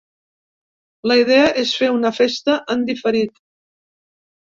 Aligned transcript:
La 1.11 1.17
idea 1.23 1.43
és 1.63 1.73
fer 1.81 1.89
una 1.97 2.11
festa 2.21 2.55
en 2.77 2.87
diferit. 2.87 3.37